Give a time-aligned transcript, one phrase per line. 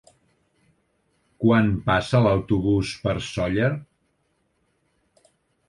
[1.45, 3.71] Quan passa l'autobús per Sóller?